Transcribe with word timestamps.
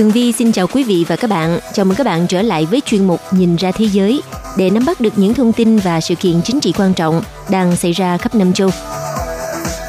Tường 0.00 0.10
Vi 0.10 0.32
xin 0.32 0.52
chào 0.52 0.66
quý 0.66 0.84
vị 0.84 1.04
và 1.08 1.16
các 1.16 1.30
bạn. 1.30 1.60
Chào 1.72 1.84
mừng 1.84 1.96
các 1.96 2.04
bạn 2.04 2.26
trở 2.26 2.42
lại 2.42 2.66
với 2.66 2.80
chuyên 2.86 3.06
mục 3.06 3.20
Nhìn 3.30 3.56
ra 3.56 3.72
thế 3.72 3.84
giới 3.84 4.22
để 4.56 4.70
nắm 4.70 4.84
bắt 4.86 5.00
được 5.00 5.12
những 5.16 5.34
thông 5.34 5.52
tin 5.52 5.78
và 5.78 6.00
sự 6.00 6.14
kiện 6.14 6.42
chính 6.44 6.60
trị 6.60 6.72
quan 6.78 6.94
trọng 6.94 7.22
đang 7.50 7.76
xảy 7.76 7.92
ra 7.92 8.16
khắp 8.16 8.34
năm 8.34 8.52
châu. 8.52 8.70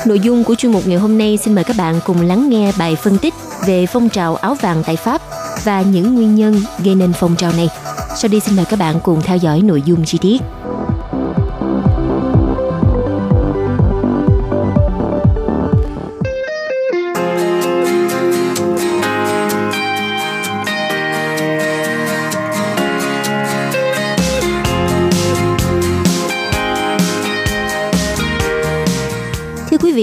Nội 0.05 0.19
dung 0.19 0.43
của 0.43 0.55
chuyên 0.55 0.71
mục 0.71 0.87
ngày 0.87 0.97
hôm 0.97 1.17
nay 1.17 1.37
xin 1.37 1.55
mời 1.55 1.63
các 1.63 1.75
bạn 1.77 1.99
cùng 2.05 2.21
lắng 2.21 2.49
nghe 2.49 2.71
bài 2.77 2.95
phân 2.95 3.17
tích 3.17 3.33
về 3.65 3.85
phong 3.85 4.09
trào 4.09 4.35
áo 4.35 4.55
vàng 4.61 4.83
tại 4.85 4.95
Pháp 4.95 5.21
và 5.63 5.81
những 5.81 6.15
nguyên 6.15 6.35
nhân 6.35 6.61
gây 6.83 6.95
nên 6.95 7.13
phong 7.13 7.35
trào 7.35 7.51
này. 7.51 7.69
Sau 8.17 8.29
đây 8.29 8.39
xin 8.39 8.55
mời 8.55 8.65
các 8.65 8.79
bạn 8.79 8.99
cùng 9.03 9.21
theo 9.21 9.37
dõi 9.37 9.61
nội 9.61 9.81
dung 9.85 10.05
chi 10.05 10.17
tiết. 10.21 10.41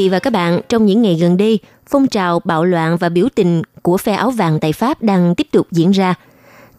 Vị 0.09 0.13
và 0.13 0.19
các 0.19 0.33
bạn, 0.33 0.61
trong 0.69 0.87
những 0.87 1.03
ngày 1.03 1.15
gần 1.15 1.37
đây, 1.37 1.59
phong 1.87 2.07
trào 2.07 2.41
bạo 2.45 2.65
loạn 2.65 2.97
và 2.97 3.09
biểu 3.09 3.29
tình 3.35 3.63
của 3.83 3.97
phe 3.97 4.13
áo 4.13 4.31
vàng 4.31 4.61
tại 4.61 4.73
Pháp 4.73 5.03
đang 5.03 5.35
tiếp 5.35 5.47
tục 5.53 5.67
diễn 5.71 5.91
ra. 5.91 6.15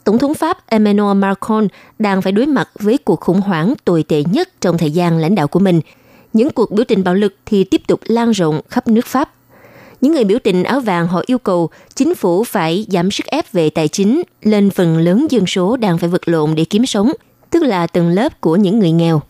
Tổng 0.03 0.17
thống 0.17 0.33
Pháp 0.33 0.67
Emmanuel 0.67 1.17
Macron 1.17 1.67
đang 1.99 2.21
phải 2.21 2.31
đối 2.31 2.45
mặt 2.45 2.69
với 2.79 2.97
cuộc 2.97 3.19
khủng 3.19 3.41
hoảng 3.41 3.73
tồi 3.85 4.03
tệ 4.03 4.23
nhất 4.23 4.49
trong 4.61 4.77
thời 4.77 4.91
gian 4.91 5.17
lãnh 5.17 5.35
đạo 5.35 5.47
của 5.47 5.59
mình. 5.59 5.81
Những 6.33 6.49
cuộc 6.49 6.71
biểu 6.71 6.85
tình 6.87 7.03
bạo 7.03 7.13
lực 7.13 7.35
thì 7.45 7.63
tiếp 7.63 7.81
tục 7.87 7.99
lan 8.03 8.31
rộng 8.31 8.61
khắp 8.69 8.87
nước 8.87 9.05
Pháp. 9.05 9.31
Những 10.01 10.13
người 10.13 10.23
biểu 10.23 10.39
tình 10.43 10.63
áo 10.63 10.79
vàng 10.79 11.07
họ 11.07 11.21
yêu 11.25 11.37
cầu 11.37 11.69
chính 11.95 12.15
phủ 12.15 12.43
phải 12.43 12.85
giảm 12.89 13.11
sức 13.11 13.25
ép 13.25 13.51
về 13.51 13.69
tài 13.69 13.87
chính 13.87 14.21
lên 14.41 14.69
phần 14.69 14.97
lớn 14.97 15.27
dân 15.29 15.45
số 15.47 15.77
đang 15.77 15.97
phải 15.97 16.09
vật 16.09 16.27
lộn 16.27 16.55
để 16.55 16.65
kiếm 16.65 16.85
sống, 16.85 17.11
tức 17.49 17.63
là 17.63 17.87
tầng 17.87 18.09
lớp 18.09 18.41
của 18.41 18.55
những 18.55 18.79
người 18.79 18.91
nghèo. 18.91 19.21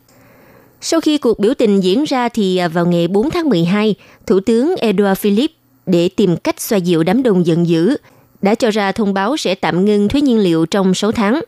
Sau 0.82 1.02
khi 1.02 1.18
cuộc 1.18 1.40
biểu 1.40 1.54
tình 1.54 1.84
diễn 1.84 2.04
ra 2.04 2.30
thì 2.30 2.58
à, 2.58 2.68
vào 2.68 2.86
ngày 2.86 3.08
4 3.08 3.32
tháng 3.32 3.50
12, 3.50 3.96
Thủ 4.28 4.40
tướng 4.40 4.76
Edouard 4.76 5.20
Philippe 5.20 5.54
để 5.86 6.10
tìm 6.10 6.38
cách 6.38 6.62
xoa 6.62 6.78
dịu 6.78 7.04
đám 7.04 7.24
đông 7.24 7.46
giận 7.46 7.68
dữ, 7.68 7.98
đã 8.42 8.56
cho 8.56 8.70
ra 8.70 8.92
thông 8.92 9.14
báo 9.14 9.38
sẽ 9.38 9.56
tạm 9.56 9.86
ngưng 9.86 10.08
thuế 10.08 10.22
nhiên 10.22 10.40
liệu 10.40 10.66
trong 10.66 10.94
6 10.94 11.12
tháng, 11.12 11.42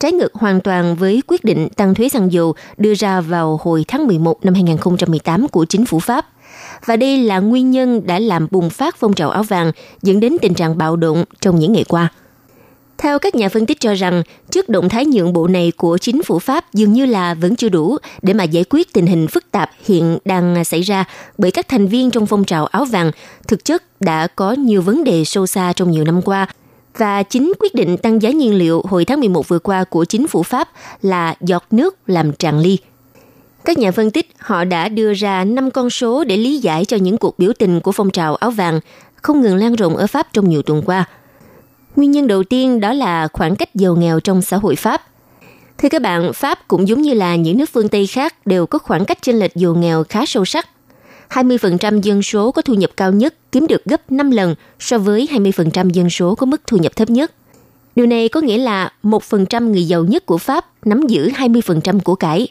trái 0.00 0.12
ngược 0.12 0.34
hoàn 0.34 0.60
toàn 0.60 0.96
với 0.96 1.22
quyết 1.26 1.44
định 1.44 1.68
tăng 1.68 1.94
thuế 1.94 2.08
xăng 2.08 2.32
dầu 2.32 2.54
đưa 2.76 2.94
ra 2.94 3.20
vào 3.20 3.60
hồi 3.62 3.84
tháng 3.88 4.06
11 4.06 4.44
năm 4.44 4.54
2018 4.54 5.48
của 5.48 5.64
chính 5.64 5.86
phủ 5.86 5.98
Pháp. 5.98 6.26
Và 6.84 6.96
đây 6.96 7.18
là 7.18 7.38
nguyên 7.38 7.70
nhân 7.70 8.06
đã 8.06 8.18
làm 8.18 8.48
bùng 8.50 8.70
phát 8.70 8.96
phong 8.96 9.12
trào 9.12 9.30
áo 9.30 9.42
vàng 9.42 9.72
dẫn 10.02 10.20
đến 10.20 10.36
tình 10.42 10.54
trạng 10.54 10.78
bạo 10.78 10.96
động 10.96 11.24
trong 11.40 11.58
những 11.58 11.72
ngày 11.72 11.84
qua. 11.84 12.08
Theo 12.98 13.18
các 13.18 13.34
nhà 13.34 13.48
phân 13.48 13.66
tích 13.66 13.80
cho 13.80 13.94
rằng, 13.94 14.22
trước 14.50 14.68
động 14.68 14.88
thái 14.88 15.06
nhượng 15.06 15.32
bộ 15.32 15.46
này 15.46 15.72
của 15.76 15.98
chính 15.98 16.22
phủ 16.22 16.38
Pháp 16.38 16.74
dường 16.74 16.92
như 16.92 17.06
là 17.06 17.34
vẫn 17.34 17.56
chưa 17.56 17.68
đủ 17.68 17.96
để 18.22 18.32
mà 18.32 18.44
giải 18.44 18.64
quyết 18.70 18.92
tình 18.92 19.06
hình 19.06 19.28
phức 19.28 19.50
tạp 19.50 19.70
hiện 19.84 20.18
đang 20.24 20.64
xảy 20.64 20.82
ra 20.82 21.04
bởi 21.38 21.50
các 21.50 21.68
thành 21.68 21.86
viên 21.86 22.10
trong 22.10 22.26
phong 22.26 22.44
trào 22.44 22.66
áo 22.66 22.84
vàng 22.84 23.10
thực 23.48 23.64
chất 23.64 24.00
đã 24.00 24.26
có 24.26 24.52
nhiều 24.52 24.82
vấn 24.82 25.04
đề 25.04 25.24
sâu 25.24 25.46
xa 25.46 25.72
trong 25.72 25.90
nhiều 25.90 26.04
năm 26.04 26.22
qua 26.22 26.48
và 26.96 27.22
chính 27.22 27.52
quyết 27.60 27.74
định 27.74 27.96
tăng 27.96 28.22
giá 28.22 28.30
nhiên 28.30 28.54
liệu 28.54 28.82
hồi 28.88 29.04
tháng 29.04 29.20
11 29.20 29.48
vừa 29.48 29.58
qua 29.58 29.84
của 29.84 30.04
chính 30.04 30.28
phủ 30.28 30.42
Pháp 30.42 30.68
là 31.02 31.34
giọt 31.40 31.64
nước 31.70 31.96
làm 32.06 32.32
tràn 32.32 32.58
ly. 32.58 32.78
Các 33.64 33.78
nhà 33.78 33.90
phân 33.90 34.10
tích 34.10 34.30
họ 34.38 34.64
đã 34.64 34.88
đưa 34.88 35.14
ra 35.14 35.44
5 35.44 35.70
con 35.70 35.90
số 35.90 36.24
để 36.24 36.36
lý 36.36 36.58
giải 36.58 36.84
cho 36.84 36.96
những 36.96 37.18
cuộc 37.18 37.38
biểu 37.38 37.52
tình 37.58 37.80
của 37.80 37.92
phong 37.92 38.10
trào 38.10 38.34
áo 38.34 38.50
vàng 38.50 38.80
không 39.22 39.40
ngừng 39.40 39.56
lan 39.56 39.74
rộng 39.74 39.96
ở 39.96 40.06
Pháp 40.06 40.32
trong 40.32 40.48
nhiều 40.48 40.62
tuần 40.62 40.82
qua– 40.86 41.04
Nguyên 41.98 42.10
nhân 42.10 42.26
đầu 42.26 42.44
tiên 42.44 42.80
đó 42.80 42.92
là 42.92 43.28
khoảng 43.32 43.56
cách 43.56 43.74
giàu 43.74 43.96
nghèo 43.96 44.20
trong 44.20 44.42
xã 44.42 44.56
hội 44.56 44.76
Pháp. 44.76 45.02
Thưa 45.78 45.88
các 45.88 46.02
bạn, 46.02 46.32
Pháp 46.32 46.68
cũng 46.68 46.88
giống 46.88 47.02
như 47.02 47.14
là 47.14 47.36
những 47.36 47.58
nước 47.58 47.70
phương 47.72 47.88
Tây 47.88 48.06
khác 48.06 48.46
đều 48.46 48.66
có 48.66 48.78
khoảng 48.78 49.04
cách 49.04 49.18
chênh 49.22 49.38
lệch 49.38 49.54
giàu 49.54 49.74
nghèo 49.74 50.04
khá 50.08 50.26
sâu 50.26 50.44
sắc. 50.44 50.68
20% 51.30 52.00
dân 52.00 52.22
số 52.22 52.50
có 52.50 52.62
thu 52.62 52.74
nhập 52.74 52.90
cao 52.96 53.12
nhất 53.12 53.34
kiếm 53.52 53.66
được 53.66 53.84
gấp 53.84 54.12
5 54.12 54.30
lần 54.30 54.54
so 54.78 54.98
với 54.98 55.28
20% 55.32 55.90
dân 55.90 56.10
số 56.10 56.34
có 56.34 56.46
mức 56.46 56.60
thu 56.66 56.76
nhập 56.76 56.96
thấp 56.96 57.10
nhất. 57.10 57.32
Điều 57.96 58.06
này 58.06 58.28
có 58.28 58.40
nghĩa 58.40 58.58
là 58.58 58.92
1% 59.02 59.70
người 59.70 59.84
giàu 59.84 60.04
nhất 60.04 60.26
của 60.26 60.38
Pháp 60.38 60.86
nắm 60.86 61.06
giữ 61.08 61.30
20% 61.30 62.00
của 62.00 62.14
cải. 62.14 62.48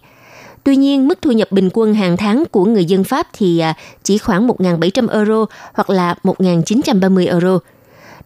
Tuy 0.64 0.76
nhiên, 0.76 1.08
mức 1.08 1.22
thu 1.22 1.32
nhập 1.32 1.52
bình 1.52 1.70
quân 1.74 1.94
hàng 1.94 2.18
tháng 2.18 2.44
của 2.52 2.66
người 2.66 2.86
dân 2.86 3.04
Pháp 3.04 3.28
thì 3.34 3.60
à, 3.60 3.74
chỉ 4.04 4.18
khoảng 4.18 4.48
1.700 4.48 5.10
euro 5.10 5.46
hoặc 5.74 5.90
là 5.90 6.16
1.930 6.24 7.28
euro– 7.28 7.60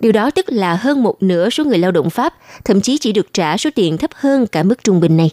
Điều 0.02 0.12
đó 0.12 0.32
tức 0.32 0.46
là 0.50 0.76
hơn 0.76 1.04
một 1.04 1.24
nửa 1.24 1.50
số 1.50 1.64
người 1.64 1.78
lao 1.78 1.92
động 1.92 2.10
Pháp 2.10 2.34
thậm 2.66 2.82
chí 2.82 2.98
chỉ 2.98 3.12
được 3.12 3.34
trả 3.34 3.58
số 3.58 3.70
tiền 3.76 3.98
thấp 3.98 4.12
hơn 4.16 4.48
cả 4.48 4.64
mức 4.64 4.84
trung 4.84 5.00
bình 5.00 5.18
này. 5.18 5.30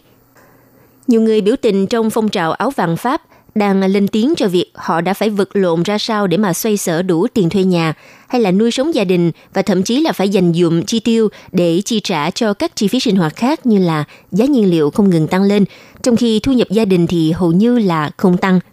Nhiều 1.07 1.21
người 1.21 1.41
biểu 1.41 1.55
tình 1.61 1.87
trong 1.87 2.09
phong 2.09 2.29
trào 2.29 2.51
áo 2.51 2.69
vàng 2.69 2.97
Pháp 2.97 3.21
đang 3.55 3.83
lên 3.83 4.07
tiếng 4.07 4.33
cho 4.37 4.47
việc 4.47 4.71
họ 4.75 5.01
đã 5.01 5.13
phải 5.13 5.29
vật 5.29 5.49
lộn 5.53 5.83
ra 5.83 5.97
sao 5.97 6.27
để 6.27 6.37
mà 6.37 6.53
xoay 6.53 6.77
sở 6.77 7.01
đủ 7.01 7.27
tiền 7.33 7.49
thuê 7.49 7.63
nhà 7.63 7.93
hay 8.27 8.41
là 8.41 8.51
nuôi 8.51 8.71
sống 8.71 8.95
gia 8.95 9.03
đình 9.03 9.31
và 9.53 9.61
thậm 9.61 9.83
chí 9.83 10.01
là 10.01 10.11
phải 10.11 10.29
dành 10.29 10.53
dụm 10.53 10.81
chi 10.81 10.99
tiêu 10.99 11.29
để 11.51 11.81
chi 11.85 11.99
trả 11.99 12.31
cho 12.31 12.53
các 12.53 12.75
chi 12.75 12.87
phí 12.87 12.99
sinh 12.99 13.15
hoạt 13.15 13.35
khác 13.35 13.65
như 13.65 13.77
là 13.77 14.03
giá 14.31 14.45
nhiên 14.45 14.69
liệu 14.69 14.89
không 14.89 15.09
ngừng 15.09 15.27
tăng 15.27 15.43
lên, 15.43 15.65
trong 16.01 16.15
khi 16.15 16.39
thu 16.39 16.51
nhập 16.51 16.67
gia 16.69 16.85
đình 16.85 17.07
thì 17.07 17.31
hầu 17.31 17.51
như 17.51 17.79
là 17.79 18.11
không 18.17 18.37
tăng– 18.37 18.59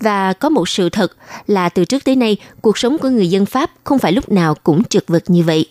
và 0.00 0.32
có 0.32 0.48
một 0.48 0.68
sự 0.68 0.88
thật 0.88 1.12
là 1.46 1.68
từ 1.68 1.84
trước 1.84 2.04
tới 2.04 2.16
nay, 2.16 2.36
cuộc 2.60 2.78
sống 2.78 2.98
của 2.98 3.08
người 3.08 3.28
dân 3.28 3.46
Pháp 3.46 3.70
không 3.84 3.98
phải 3.98 4.12
lúc 4.12 4.32
nào 4.32 4.54
cũng 4.54 4.84
trượt 4.84 5.08
vật 5.08 5.22
như 5.26 5.42
vậy. 5.42 5.66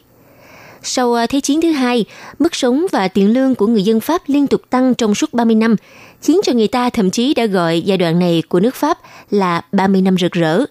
Sau 0.84 1.14
à, 1.14 1.28
Thế 1.28 1.40
chiến 1.40 1.62
thứ 1.62 1.72
hai, 1.72 2.06
mức 2.40 2.56
sống 2.56 2.86
và 2.92 3.08
tiền 3.08 3.34
lương 3.34 3.56
của 3.56 3.68
người 3.68 3.84
dân 3.84 4.00
Pháp 4.00 4.22
liên 4.28 4.48
tục 4.48 4.62
tăng 4.70 4.94
trong 4.94 5.16
suốt 5.16 5.34
30 5.34 5.56
năm, 5.56 5.76
khiến 6.22 6.40
cho 6.44 6.54
người 6.54 6.68
ta 6.68 6.90
thậm 6.90 7.12
chí 7.12 7.34
đã 7.34 7.46
gọi 7.46 7.82
giai 7.82 7.98
đoạn 7.98 8.20
này 8.20 8.44
của 8.50 8.60
nước 8.60 8.76
Pháp 8.76 8.98
là 9.32 9.62
30 9.72 10.02
năm 10.02 10.18
rực 10.18 10.32
rỡ. 10.32 10.66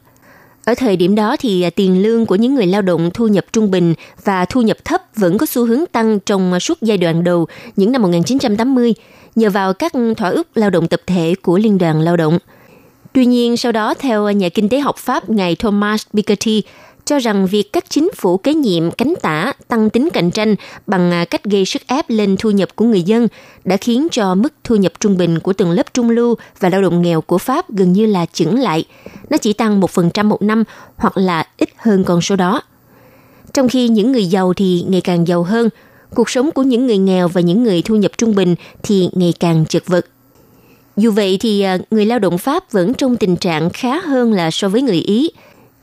Ở 0.64 0.74
thời 0.74 0.96
điểm 0.96 1.14
đó 1.14 1.36
thì 1.38 1.62
à, 1.62 1.70
tiền 1.70 2.02
lương 2.02 2.26
của 2.26 2.34
những 2.34 2.54
người 2.54 2.66
lao 2.66 2.82
động 2.82 3.10
thu 3.14 3.26
nhập 3.26 3.44
trung 3.52 3.70
bình 3.70 3.94
và 4.24 4.44
thu 4.44 4.62
nhập 4.62 4.76
thấp 4.84 5.02
vẫn 5.16 5.38
có 5.38 5.46
xu 5.46 5.66
hướng 5.66 5.86
tăng 5.92 6.18
trong 6.20 6.52
à, 6.52 6.58
suốt 6.58 6.78
giai 6.82 6.98
đoạn 6.98 7.24
đầu 7.24 7.46
những 7.76 7.92
năm 7.92 8.02
1980 8.02 8.94
nhờ 9.34 9.50
vào 9.50 9.72
các 9.72 9.92
thỏa 10.16 10.30
ước 10.30 10.56
lao 10.56 10.70
động 10.70 10.88
tập 10.88 11.00
thể 11.06 11.34
của 11.42 11.58
Liên 11.58 11.78
đoàn 11.78 12.00
Lao 12.00 12.16
động– 12.16 12.38
Tuy 13.18 13.26
nhiên, 13.26 13.56
sau 13.56 13.72
đó 13.72 13.94
theo 13.94 14.30
nhà 14.30 14.48
kinh 14.48 14.68
tế 14.68 14.80
học 14.80 14.96
Pháp 14.96 15.30
ngài 15.30 15.56
Thomas 15.56 16.06
Piketty 16.14 16.62
cho 17.04 17.18
rằng 17.18 17.46
việc 17.46 17.72
các 17.72 17.84
chính 17.88 18.10
phủ 18.16 18.36
kế 18.36 18.54
nhiệm 18.54 18.90
cánh 18.90 19.14
tả 19.22 19.52
tăng 19.68 19.90
tính 19.90 20.08
cạnh 20.12 20.30
tranh 20.30 20.54
bằng 20.86 21.10
à, 21.10 21.24
cách 21.24 21.44
gây 21.44 21.64
sức 21.64 21.82
ép 21.86 22.04
lên 22.08 22.36
thu 22.38 22.50
nhập 22.50 22.76
của 22.76 22.84
người 22.84 23.02
dân 23.02 23.28
đã 23.64 23.76
khiến 23.76 24.08
cho 24.10 24.34
mức 24.34 24.52
thu 24.64 24.76
nhập 24.76 24.92
trung 25.00 25.16
bình 25.16 25.40
của 25.40 25.52
tầng 25.52 25.70
lớp 25.70 25.94
trung 25.94 26.10
lưu 26.10 26.34
và 26.60 26.68
lao 26.68 26.82
động 26.82 27.02
nghèo 27.02 27.20
của 27.20 27.38
Pháp 27.38 27.70
gần 27.70 27.92
như 27.92 28.06
là 28.06 28.26
chững 28.26 28.58
lại. 28.58 28.84
Nó 29.30 29.36
chỉ 29.36 29.52
tăng 29.52 29.80
1% 29.80 30.24
một 30.24 30.42
năm 30.42 30.64
hoặc 30.96 31.16
là 31.16 31.44
ít 31.56 31.68
hơn 31.76 32.04
con 32.04 32.20
số 32.20 32.36
đó. 32.36 32.62
Trong 33.54 33.68
khi 33.68 33.88
những 33.88 34.12
người 34.12 34.24
giàu 34.26 34.54
thì 34.54 34.84
ngày 34.88 35.00
càng 35.00 35.26
giàu 35.28 35.42
hơn, 35.42 35.68
cuộc 36.14 36.30
sống 36.30 36.50
của 36.50 36.62
những 36.62 36.86
người 36.86 36.98
nghèo 36.98 37.28
và 37.28 37.40
những 37.40 37.64
người 37.64 37.82
thu 37.82 37.96
nhập 37.96 38.12
trung 38.18 38.34
bình 38.34 38.54
thì 38.82 39.08
ngày 39.12 39.34
càng 39.40 39.64
chật 39.66 39.86
vật. 39.86 40.06
Dù 40.98 41.10
vậy 41.10 41.36
thì 41.40 41.60
à, 41.60 41.78
người 41.90 42.06
lao 42.06 42.18
động 42.18 42.38
Pháp 42.38 42.72
vẫn 42.72 42.94
trong 42.94 43.16
tình 43.16 43.36
trạng 43.36 43.70
khá 43.70 44.00
hơn 44.00 44.32
là 44.32 44.50
so 44.50 44.68
với 44.68 44.82
người 44.82 44.96
Ý, 44.96 45.30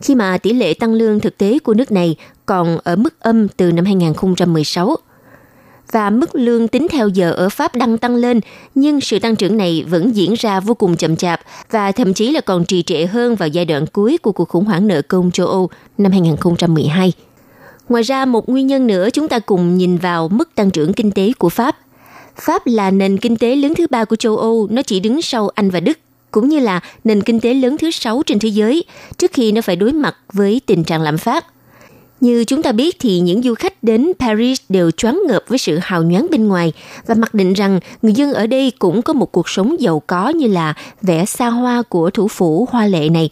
khi 0.01 0.15
mà 0.15 0.37
tỷ 0.37 0.53
lệ 0.53 0.73
tăng 0.73 0.93
lương 0.93 1.19
thực 1.19 1.37
tế 1.37 1.59
của 1.59 1.73
nước 1.73 1.91
này 1.91 2.15
còn 2.45 2.77
ở 2.83 2.95
mức 2.95 3.19
âm 3.19 3.47
từ 3.47 3.71
năm 3.71 3.85
2016. 3.85 4.95
Và 5.91 6.09
mức 6.09 6.35
lương 6.35 6.67
tính 6.67 6.87
theo 6.91 7.07
giờ 7.07 7.31
ở 7.31 7.49
Pháp 7.49 7.75
đang 7.75 7.97
tăng 7.97 8.15
lên, 8.15 8.39
nhưng 8.75 9.01
sự 9.01 9.19
tăng 9.19 9.35
trưởng 9.35 9.57
này 9.57 9.85
vẫn 9.89 10.15
diễn 10.15 10.33
ra 10.33 10.59
vô 10.59 10.73
cùng 10.73 10.97
chậm 10.97 11.15
chạp 11.15 11.41
và 11.71 11.91
thậm 11.91 12.13
chí 12.13 12.31
là 12.31 12.41
còn 12.41 12.65
trì 12.65 12.83
trệ 12.83 13.05
hơn 13.05 13.35
vào 13.35 13.47
giai 13.47 13.65
đoạn 13.65 13.85
cuối 13.87 14.17
của 14.17 14.31
cuộc 14.31 14.49
khủng 14.49 14.65
hoảng 14.65 14.87
nợ 14.87 15.01
công 15.01 15.31
châu 15.31 15.47
Âu 15.47 15.69
năm 15.97 16.11
2012. 16.11 17.13
Ngoài 17.89 18.03
ra, 18.03 18.25
một 18.25 18.49
nguyên 18.49 18.67
nhân 18.67 18.87
nữa 18.87 19.09
chúng 19.13 19.27
ta 19.27 19.39
cùng 19.39 19.77
nhìn 19.77 19.97
vào 19.97 20.27
mức 20.27 20.55
tăng 20.55 20.71
trưởng 20.71 20.93
kinh 20.93 21.11
tế 21.11 21.31
của 21.39 21.49
Pháp. 21.49 21.77
Pháp 22.35 22.67
là 22.67 22.91
nền 22.91 23.17
kinh 23.17 23.37
tế 23.37 23.55
lớn 23.55 23.75
thứ 23.75 23.87
ba 23.89 24.05
của 24.05 24.15
châu 24.15 24.37
Âu, 24.37 24.67
nó 24.71 24.81
chỉ 24.81 24.99
đứng 24.99 25.21
sau 25.21 25.49
Anh 25.49 25.69
và 25.69 25.79
Đức, 25.79 25.99
cũng 26.31 26.49
như 26.49 26.59
là 26.59 26.79
nền 27.03 27.21
kinh 27.21 27.39
tế 27.39 27.53
lớn 27.53 27.77
thứ 27.77 27.91
sáu 27.91 28.23
trên 28.25 28.39
thế 28.39 28.49
giới 28.49 28.83
trước 29.17 29.33
khi 29.33 29.51
nó 29.51 29.61
phải 29.61 29.75
đối 29.75 29.93
mặt 29.93 30.15
với 30.33 30.61
tình 30.65 30.83
trạng 30.83 31.01
lạm 31.01 31.17
phát. 31.17 31.45
Như 32.21 32.43
chúng 32.43 32.63
ta 32.63 32.71
biết 32.71 32.95
thì 32.99 33.19
những 33.19 33.41
du 33.41 33.55
khách 33.55 33.83
đến 33.83 34.11
Paris 34.19 34.61
đều 34.69 34.91
choáng 34.91 35.21
ngợp 35.27 35.43
với 35.47 35.57
sự 35.57 35.79
hào 35.81 36.03
nhoáng 36.03 36.27
bên 36.31 36.47
ngoài 36.47 36.73
và 37.07 37.15
mặc 37.15 37.33
định 37.33 37.53
rằng 37.53 37.79
người 38.01 38.13
dân 38.13 38.33
ở 38.33 38.47
đây 38.47 38.71
cũng 38.79 39.01
có 39.01 39.13
một 39.13 39.31
cuộc 39.31 39.49
sống 39.49 39.75
giàu 39.79 40.01
có 40.07 40.29
như 40.29 40.47
là 40.47 40.73
vẻ 41.01 41.25
xa 41.25 41.47
hoa 41.47 41.81
của 41.81 42.09
thủ 42.09 42.27
phủ 42.27 42.67
hoa 42.71 42.85
lệ 42.85 43.09
này. 43.09 43.29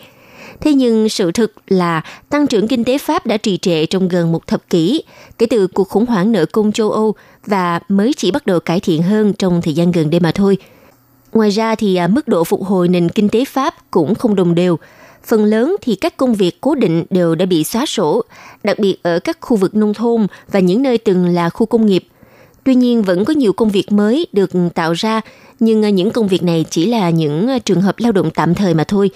Thế 0.64 0.74
nhưng 0.74 1.10
sự 1.10 1.32
thực 1.32 1.54
là 1.68 2.02
tăng 2.30 2.48
trưởng 2.48 2.68
kinh 2.68 2.84
tế 2.84 2.98
Pháp 2.98 3.26
đã 3.26 3.38
trì 3.38 3.58
trệ 3.58 3.86
trong 3.86 4.08
gần 4.08 4.32
một 4.32 4.48
thập 4.48 4.70
kỷ 4.70 5.04
kể 5.38 5.46
từ 5.46 5.68
cuộc 5.68 5.90
khủng 5.90 6.06
hoảng 6.06 6.32
nợ 6.32 6.46
công 6.46 6.72
châu 6.72 6.92
Âu 6.92 7.16
và 7.46 7.80
mới 7.90 8.14
chỉ 8.18 8.32
bắt 8.32 8.46
đầu 8.46 8.60
cải 8.60 8.80
thiện 8.80 9.04
hơn 9.04 9.34
trong 9.34 9.62
thời 9.62 9.74
gian 9.74 9.92
gần 9.92 10.10
đây 10.10 10.20
mà 10.20 10.32
thôi. 10.32 10.58
Ngoài 11.34 11.50
ra 11.50 11.76
thì 11.76 11.96
à, 11.96 12.08
mức 12.08 12.28
độ 12.28 12.44
phục 12.44 12.64
hồi 12.64 12.88
nền 12.88 13.10
kinh 13.10 13.30
tế 13.30 13.46
Pháp 13.46 13.92
cũng 13.92 14.16
không 14.16 14.36
đồng 14.36 14.56
đều– 14.56 14.78
phần 15.26 15.46
lớn 15.46 15.76
thì 15.82 15.96
các 15.96 16.18
công 16.18 16.34
việc 16.34 16.62
cố 16.62 16.76
định 16.76 17.06
đều 17.10 17.36
đã 17.36 17.46
bị 17.46 17.64
xóa 17.64 17.86
sổ, 17.86 18.24
đặc 18.64 18.80
biệt 18.80 18.98
ở 19.04 19.20
các 19.20 19.38
khu 19.42 19.58
vực 19.58 19.76
nông 19.76 19.94
thôn 19.94 20.28
và 20.52 20.60
những 20.60 20.84
nơi 20.84 20.98
từng 20.98 21.26
là 21.26 21.50
khu 21.50 21.66
công 21.66 21.86
nghiệp. 21.86 22.06
Tuy 22.64 22.76
nhiên 22.76 23.02
vẫn 23.02 23.26
có 23.26 23.34
nhiều 23.34 23.54
công 23.54 23.70
việc 23.70 23.92
mới 23.92 24.28
được 24.34 24.52
tạo 24.76 24.94
ra, 24.94 25.22
nhưng 25.60 25.86
à, 25.86 25.90
những 25.90 26.12
công 26.12 26.28
việc 26.28 26.44
này 26.44 26.66
chỉ 26.70 26.86
là 26.86 27.10
những 27.10 27.48
à, 27.48 27.60
trường 27.60 27.82
hợp 27.82 27.96
lao 27.98 28.12
động 28.12 28.32
tạm 28.32 28.56
thời 28.56 28.74
mà 28.74 28.84
thôi. 28.84 29.10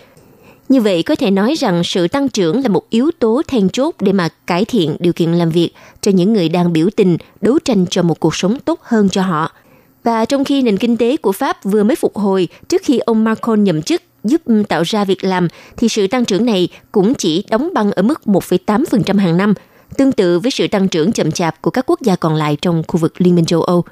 Như 0.70 0.82
vậy 0.82 1.04
có 1.04 1.16
thể 1.16 1.32
nói 1.32 1.54
rằng 1.54 1.84
sự 1.84 2.08
tăng 2.08 2.30
trưởng 2.30 2.64
là 2.64 2.70
một 2.70 2.90
yếu 2.90 3.12
tố 3.20 3.42
then 3.48 3.70
chốt 3.70 3.96
để 4.00 4.12
mà 4.12 4.30
cải 4.48 4.66
thiện 4.66 4.96
điều 5.00 5.14
kiện 5.14 5.32
làm 5.32 5.50
việc 5.50 5.72
cho 6.02 6.12
những 6.12 6.34
người 6.34 6.50
đang 6.50 6.74
biểu 6.74 6.90
tình 6.96 7.18
đấu 7.42 7.60
tranh 7.60 7.86
cho 7.90 8.04
một 8.04 8.20
cuộc 8.20 8.36
sống 8.36 8.60
tốt 8.66 8.80
hơn 8.82 9.10
cho 9.10 9.22
họ. 9.22 9.52
Và 10.04 10.26
trong 10.26 10.44
khi 10.44 10.62
nền 10.62 10.78
kinh 10.78 10.98
tế 10.98 11.18
của 11.18 11.32
Pháp 11.32 11.64
vừa 11.64 11.84
mới 11.84 11.96
phục 11.96 12.18
hồi 12.18 12.48
trước 12.70 12.82
khi 12.86 13.00
ông 13.00 13.24
Macron 13.24 13.64
nhậm 13.64 13.82
chức, 13.82 14.02
giúp 14.24 14.42
tạo 14.70 14.82
ra 14.82 15.06
việc 15.06 15.24
làm 15.24 15.48
thì 15.78 15.90
sự 15.90 16.08
tăng 16.08 16.26
trưởng 16.26 16.46
này 16.46 16.68
cũng 16.92 17.14
chỉ 17.14 17.44
đóng 17.50 17.70
băng 17.74 17.92
ở 17.92 18.02
mức 18.02 18.22
1,8% 18.26 19.18
hàng 19.20 19.38
năm, 19.38 19.54
tương 19.98 20.12
tự 20.12 20.40
với 20.40 20.52
sự 20.52 20.68
tăng 20.68 20.88
trưởng 20.88 21.12
chậm 21.12 21.32
chạp 21.32 21.62
của 21.62 21.72
các 21.72 21.86
quốc 21.88 22.02
gia 22.02 22.16
còn 22.16 22.36
lại 22.36 22.58
trong 22.62 22.84
khu 22.88 23.00
vực 23.00 23.22
Liên 23.22 23.36
minh 23.36 23.46
châu 23.46 23.62
Âu. 23.62 23.84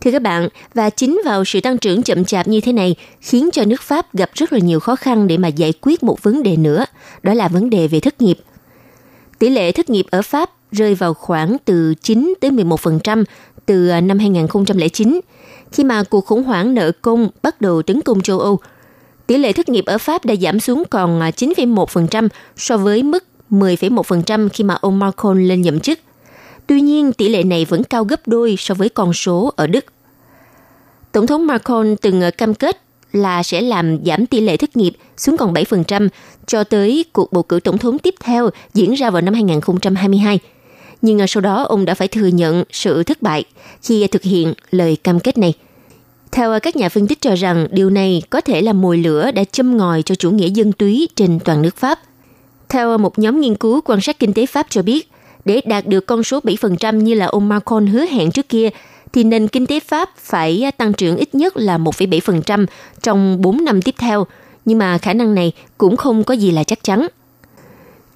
Thưa 0.00 0.10
các 0.10 0.22
bạn, 0.22 0.48
và 0.74 0.90
chính 0.90 1.20
vào 1.24 1.44
sự 1.44 1.60
tăng 1.60 1.78
trưởng 1.78 2.02
chậm 2.02 2.24
chạp 2.24 2.48
như 2.48 2.60
thế 2.60 2.72
này 2.72 2.96
khiến 3.20 3.48
cho 3.52 3.64
nước 3.64 3.82
Pháp 3.82 4.14
gặp 4.14 4.30
rất 4.34 4.52
là 4.52 4.58
nhiều 4.58 4.80
khó 4.80 4.96
khăn 4.96 5.26
để 5.26 5.36
mà 5.36 5.48
giải 5.48 5.72
quyết 5.80 6.02
một 6.02 6.22
vấn 6.22 6.42
đề 6.42 6.56
nữa, 6.56 6.84
đó 7.22 7.34
là 7.34 7.48
vấn 7.48 7.70
đề 7.70 7.88
về 7.88 8.00
thất 8.00 8.20
nghiệp. 8.20 8.38
Tỷ 9.38 9.48
lệ 9.48 9.72
thất 9.72 9.90
nghiệp 9.90 10.06
ở 10.10 10.22
Pháp 10.22 10.50
rơi 10.72 10.94
vào 10.94 11.14
khoảng 11.14 11.56
từ 11.64 11.94
9 12.02 12.34
tới 12.40 12.50
11% 12.50 13.24
từ 13.66 13.88
à, 13.88 14.00
năm 14.00 14.18
2009, 14.18 15.20
khi 15.72 15.84
mà 15.84 16.02
cuộc 16.02 16.26
khủng 16.26 16.42
hoảng 16.42 16.74
nợ 16.74 16.92
công 17.02 17.28
bắt 17.42 17.60
đầu 17.60 17.82
tấn 17.82 18.02
công 18.02 18.20
châu 18.20 18.40
Âu– 18.40 18.58
tỷ 19.26 19.36
lệ 19.36 19.52
thất 19.52 19.68
nghiệp 19.68 19.84
ở 19.86 19.98
Pháp 19.98 20.24
đã 20.24 20.34
giảm 20.36 20.60
xuống 20.60 20.82
còn 20.90 21.20
à, 21.20 21.30
9,1% 21.30 22.28
so 22.56 22.76
với 22.76 23.02
mức 23.02 23.24
10,1% 23.50 24.48
khi 24.48 24.64
mà 24.64 24.74
ông 24.74 24.98
Macron 24.98 25.44
lên 25.48 25.62
nhậm 25.62 25.80
chức. 25.80 25.98
Tuy 26.66 26.80
nhiên, 26.80 27.12
tỷ 27.12 27.28
lệ 27.28 27.42
này 27.42 27.64
vẫn 27.64 27.84
cao 27.84 28.04
gấp 28.04 28.28
đôi 28.28 28.56
so 28.58 28.74
với 28.74 28.88
con 28.88 29.12
số 29.12 29.52
ở 29.56 29.66
Đức. 29.66 29.84
Tổng 31.12 31.26
thống 31.26 31.46
Macron 31.46 31.96
từng 31.96 32.20
ờ, 32.20 32.30
cam 32.30 32.54
kết 32.54 32.82
là 33.12 33.42
sẽ 33.42 33.60
làm 33.60 33.98
giảm 34.04 34.26
tỷ 34.26 34.40
lệ 34.40 34.56
thất 34.56 34.76
nghiệp 34.76 34.92
xuống 35.16 35.36
còn 35.36 35.54
7% 35.54 36.08
cho 36.46 36.64
tới 36.64 37.04
cuộc 37.12 37.32
bầu 37.32 37.42
cử 37.42 37.60
tổng 37.60 37.78
thống 37.78 37.98
tiếp 37.98 38.14
theo 38.20 38.50
diễn 38.74 38.94
ra 38.94 39.10
vào 39.10 39.22
năm 39.22 39.34
2022. 39.34 40.38
Nhưng 41.02 41.18
ờ, 41.18 41.26
sau 41.28 41.40
đó 41.40 41.62
ông 41.62 41.84
đã 41.84 41.94
phải 41.94 42.08
thừa 42.08 42.26
nhận 42.26 42.64
sự 42.70 43.02
thất 43.02 43.22
bại 43.22 43.44
khi 43.82 44.06
thực 44.06 44.22
hiện 44.22 44.54
lời 44.70 44.96
cam 44.96 45.20
kết 45.20 45.38
này– 45.38 45.54
theo 46.36 46.50
ờ, 46.50 46.58
các 46.58 46.76
nhà 46.76 46.88
phân 46.88 47.06
tích 47.06 47.20
cho 47.20 47.34
rằng 47.34 47.66
điều 47.70 47.90
này 47.90 48.22
có 48.30 48.40
thể 48.40 48.62
là 48.62 48.72
mồi 48.72 48.98
lửa 48.98 49.30
đã 49.30 49.44
châm 49.44 49.76
ngòi 49.76 50.02
cho 50.02 50.14
chủ 50.14 50.30
nghĩa 50.30 50.48
dân 50.48 50.72
túy 50.72 51.08
trên 51.16 51.38
toàn 51.44 51.62
nước 51.62 51.76
Pháp. 51.76 51.98
Theo 52.68 52.98
một 52.98 53.18
nhóm 53.18 53.40
nghiên 53.40 53.54
cứu 53.54 53.80
quan 53.84 54.00
sát 54.00 54.18
kinh 54.18 54.32
tế 54.32 54.46
Pháp 54.46 54.66
cho 54.70 54.82
biết, 54.82 55.10
để 55.46 55.60
đạt 55.64 55.86
được 55.86 56.06
con 56.06 56.24
số 56.24 56.40
7% 56.40 56.96
như 56.96 57.14
là 57.14 57.26
ông 57.26 57.48
Macron 57.48 57.86
hứa 57.86 58.04
hẹn 58.04 58.30
trước 58.30 58.48
kia, 58.48 58.68
thì 59.12 59.24
nền 59.24 59.48
kinh 59.48 59.66
tế 59.66 59.80
Pháp 59.80 60.10
phải 60.18 60.72
tăng 60.76 60.92
trưởng 60.92 61.16
ít 61.16 61.34
nhất 61.34 61.56
là 61.56 61.78
1,7% 61.78 62.66
trong 63.02 63.42
4 63.42 63.64
năm 63.64 63.82
tiếp 63.82 63.94
theo, 63.98 64.26
nhưng 64.64 64.78
mà 64.78 64.98
khả 64.98 65.12
năng 65.12 65.34
này 65.34 65.52
cũng 65.78 65.96
không 65.96 66.24
có 66.24 66.34
gì 66.34 66.50
là 66.50 66.64
chắc 66.64 66.82
chắn. 66.82 67.06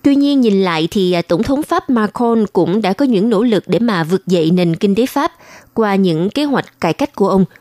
Tuy 0.03 0.17
nhiên 0.17 0.41
nhìn 0.41 0.63
lại 0.63 0.89
thì 0.91 1.13
à, 1.13 1.23
Tổng 1.23 1.43
thống 1.43 1.63
Pháp 1.63 1.91
Macron 1.91 2.45
cũng 2.53 2.83
đã 2.83 2.93
có 2.93 3.05
những 3.05 3.31
nỗ 3.31 3.43
lực 3.43 3.65
để 3.67 3.79
mà 3.79 4.05
vượt 4.05 4.27
dậy 4.27 4.51
nền 4.51 4.77
kinh 4.77 4.95
tế 4.95 5.07
Pháp 5.07 5.33
qua 5.75 5.95
những 5.95 6.31
kế 6.31 6.45
hoạch 6.45 6.81
cải 6.81 6.93
cách 6.93 7.15
của 7.15 7.29
ông– 7.29 7.45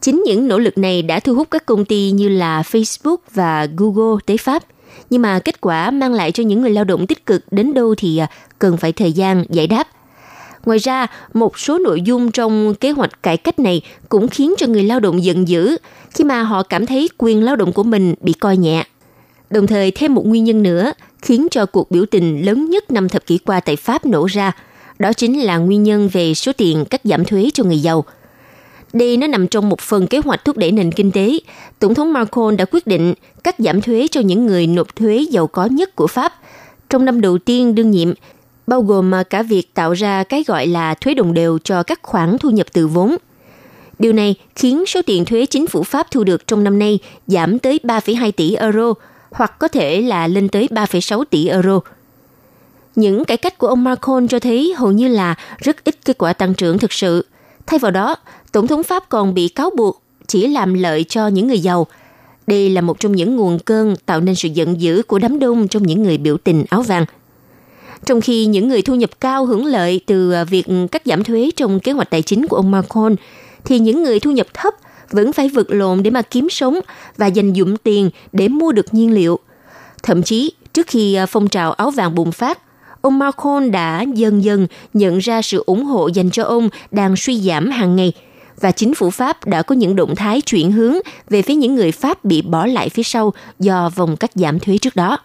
Chính 0.00 0.22
những 0.26 0.48
nỗ 0.48 0.58
lực 0.58 0.78
này 0.78 1.02
đã 1.02 1.20
thu 1.20 1.34
hút 1.34 1.48
các 1.50 1.66
công 1.66 1.84
ty 1.84 2.10
như 2.10 2.28
là 2.28 2.62
Facebook 2.62 3.16
và 3.34 3.66
Google 3.76 4.20
tới 4.26 4.36
Pháp. 4.36 4.64
Nhưng 5.10 5.22
mà 5.22 5.38
kết 5.38 5.60
quả 5.60 5.90
mang 5.90 6.14
lại 6.14 6.32
cho 6.32 6.42
những 6.42 6.62
người 6.62 6.70
lao 6.70 6.84
động 6.84 7.06
tích 7.06 7.26
cực 7.26 7.44
đến 7.50 7.74
đâu 7.74 7.94
thì 7.98 8.18
à, 8.18 8.30
cần 8.58 8.76
phải 8.76 8.92
thời 8.92 9.12
gian 9.12 9.44
giải 9.48 9.66
đáp. 9.66 9.88
Ngoài 10.64 10.78
ra, 10.78 11.06
một 11.34 11.58
số 11.58 11.78
nội 11.78 12.00
dung 12.00 12.30
trong 12.30 12.74
kế 12.74 12.90
hoạch 12.90 13.22
cải 13.22 13.36
cách 13.36 13.58
này 13.58 13.82
cũng 14.08 14.28
khiến 14.28 14.54
cho 14.58 14.66
người 14.66 14.82
lao 14.82 15.00
động 15.00 15.24
giận 15.24 15.48
dữ 15.48 15.76
khi 16.10 16.24
mà 16.24 16.42
họ 16.42 16.62
cảm 16.62 16.86
thấy 16.86 17.08
quyền 17.18 17.44
lao 17.44 17.56
động 17.56 17.72
của 17.72 17.82
mình 17.82 18.14
bị 18.20 18.32
coi 18.32 18.56
nhẹ. 18.56 18.84
Đồng 19.50 19.66
thời 19.66 19.90
thêm 19.90 20.14
một 20.14 20.26
nguyên 20.26 20.44
nhân 20.44 20.62
nữa 20.62 20.92
khiến 21.22 21.46
cho 21.50 21.66
cuộc 21.66 21.90
biểu 21.90 22.04
tình 22.10 22.46
lớn 22.46 22.70
nhất 22.70 22.90
năm 22.90 23.08
thập 23.08 23.26
kỷ 23.26 23.38
qua 23.38 23.60
tại 23.60 23.76
Pháp 23.76 24.06
nổ 24.06 24.26
ra, 24.26 24.52
đó 24.98 25.12
chính 25.12 25.40
là 25.40 25.56
nguyên 25.56 25.82
nhân 25.82 26.08
về 26.08 26.34
số 26.34 26.52
tiền 26.52 26.84
cắt 26.84 27.00
giảm 27.04 27.24
thuế 27.24 27.50
cho 27.54 27.64
người 27.64 27.78
giàu– 27.78 28.04
đây 28.92 29.16
nó 29.16 29.26
nằm 29.26 29.48
trong 29.48 29.68
một 29.68 29.80
phần 29.80 30.06
kế 30.06 30.18
hoạch 30.18 30.44
thúc 30.44 30.56
đẩy 30.56 30.72
nền 30.72 30.92
kinh 30.92 31.10
tế. 31.10 31.38
Tổng 31.78 31.94
thống 31.94 32.12
Macron 32.12 32.56
đã 32.56 32.64
quyết 32.64 32.86
định 32.86 33.14
cắt 33.44 33.54
giảm 33.58 33.80
thuế 33.80 34.06
cho 34.10 34.20
những 34.20 34.46
người 34.46 34.66
nộp 34.66 34.96
thuế 34.96 35.26
giàu 35.30 35.46
có 35.46 35.66
nhất 35.66 35.96
của 35.96 36.06
Pháp 36.06 36.32
trong 36.90 37.04
năm 37.04 37.20
đầu 37.20 37.38
tiên 37.38 37.74
đương 37.74 37.90
nhiệm, 37.90 38.12
bao 38.66 38.82
gồm 38.82 39.12
cả 39.30 39.42
việc 39.42 39.74
tạo 39.74 39.92
ra 39.92 40.24
cái 40.24 40.44
gọi 40.46 40.66
là 40.66 40.94
thuế 40.94 41.14
đồng 41.14 41.34
đều 41.34 41.58
cho 41.64 41.82
các 41.82 42.02
khoản 42.02 42.38
thu 42.38 42.50
nhập 42.50 42.66
từ 42.72 42.86
vốn. 42.86 43.16
Điều 43.98 44.12
này 44.12 44.34
khiến 44.54 44.86
số 44.86 45.02
tiền 45.02 45.24
thuế 45.24 45.46
chính 45.46 45.66
phủ 45.66 45.82
Pháp 45.82 46.10
thu 46.10 46.24
được 46.24 46.46
trong 46.46 46.64
năm 46.64 46.78
nay 46.78 46.98
giảm 47.26 47.58
tới 47.58 47.80
3,2 47.82 48.32
tỷ 48.32 48.54
euro, 48.54 48.94
hoặc 49.30 49.58
có 49.58 49.68
thể 49.68 50.02
là 50.02 50.26
lên 50.26 50.48
tới 50.48 50.68
3,6 50.70 51.24
tỷ 51.24 51.48
euro. 51.48 51.80
Những 52.96 53.24
cải 53.24 53.36
cách 53.36 53.58
của 53.58 53.66
ông 53.66 53.84
Macron 53.84 54.28
cho 54.28 54.38
thấy 54.38 54.74
hầu 54.76 54.92
như 54.92 55.08
là 55.08 55.34
rất 55.58 55.84
ít 55.84 56.04
kết 56.04 56.18
quả 56.18 56.32
tăng 56.32 56.54
trưởng 56.54 56.78
thực 56.78 56.92
sự. 56.92 57.26
Thay 57.66 57.78
vào 57.78 57.90
đó, 57.90 58.16
Tổng 58.52 58.66
thống 58.66 58.82
Pháp 58.82 59.08
còn 59.08 59.34
bị 59.34 59.48
cáo 59.48 59.70
buộc 59.76 60.02
chỉ 60.26 60.46
làm 60.46 60.74
lợi 60.74 61.04
cho 61.04 61.28
những 61.28 61.48
người 61.48 61.58
giàu. 61.58 61.86
Đây 62.46 62.70
là 62.70 62.80
một 62.80 63.00
trong 63.00 63.12
những 63.12 63.36
nguồn 63.36 63.58
cơn 63.58 63.94
tạo 64.06 64.20
nên 64.20 64.34
sự 64.34 64.48
giận 64.48 64.80
dữ 64.80 65.02
của 65.02 65.18
đám 65.18 65.38
đông 65.38 65.68
trong 65.68 65.82
những 65.82 66.02
người 66.02 66.18
biểu 66.18 66.36
tình 66.36 66.64
áo 66.70 66.82
vàng. 66.82 67.04
Trong 68.04 68.20
khi 68.20 68.46
những 68.46 68.68
người 68.68 68.82
thu 68.82 68.94
nhập 68.94 69.10
cao 69.20 69.46
hưởng 69.46 69.64
lợi 69.64 70.00
từ 70.06 70.32
à, 70.32 70.44
việc 70.44 70.66
cắt 70.92 71.02
giảm 71.04 71.24
thuế 71.24 71.50
trong 71.56 71.80
kế 71.80 71.92
hoạch 71.92 72.10
tài 72.10 72.22
chính 72.22 72.46
của 72.46 72.56
ông 72.56 72.70
Macron, 72.70 73.16
thì 73.64 73.78
những 73.78 74.02
người 74.02 74.20
thu 74.20 74.30
nhập 74.30 74.46
thấp 74.54 74.74
vẫn 75.10 75.32
phải 75.32 75.48
vượt 75.48 75.70
lộn 75.70 76.02
để 76.02 76.10
mà 76.10 76.22
kiếm 76.22 76.48
sống 76.50 76.80
và 77.16 77.26
dành 77.26 77.54
dụm 77.54 77.76
tiền 77.76 78.10
để 78.32 78.48
mua 78.48 78.72
được 78.72 78.94
nhiên 78.94 79.14
liệu. 79.14 79.38
Thậm 80.02 80.22
chí, 80.22 80.52
trước 80.72 80.86
khi 80.86 81.14
à, 81.14 81.26
phong 81.26 81.48
trào 81.48 81.72
áo 81.72 81.90
vàng 81.90 82.14
bùng 82.14 82.32
phát, 82.32 82.58
ông 83.00 83.18
Macron 83.18 83.70
đã 83.70 84.04
dần 84.14 84.44
dần 84.44 84.66
nhận 84.94 85.18
ra 85.18 85.42
sự 85.42 85.62
ủng 85.66 85.84
hộ 85.84 86.06
dành 86.06 86.30
cho 86.30 86.44
ông 86.44 86.68
đang 86.90 87.16
suy 87.16 87.40
giảm 87.40 87.70
hàng 87.70 87.96
ngày– 87.96 88.12
và 88.60 88.72
chính 88.72 88.94
phủ 88.94 89.10
Pháp 89.10 89.46
đã 89.46 89.62
có 89.62 89.74
những 89.74 89.96
động 89.96 90.16
thái 90.16 90.40
chuyển 90.40 90.72
hướng 90.72 90.94
về 91.30 91.42
phía 91.42 91.54
những 91.54 91.74
người 91.74 91.92
Pháp 91.92 92.24
bị 92.24 92.42
bỏ 92.42 92.66
lại 92.66 92.88
phía 92.88 93.02
sau 93.02 93.32
do 93.58 93.90
vòng 93.94 94.16
cắt 94.16 94.30
giảm 94.34 94.60
thuế 94.60 94.78
trước 94.78 94.96
đó. 94.96 95.18